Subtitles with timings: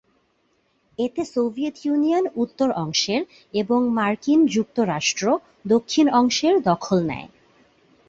[0.99, 3.21] এতে Soviet Union উত্তর অংশের
[3.53, 5.25] এবং মার্কিন যুক্তরাষ্ট্র
[5.65, 7.27] দক্ষিণ অংশের দখল নেয়।